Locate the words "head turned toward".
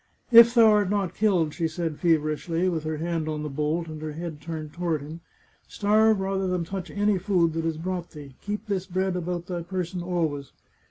4.13-5.01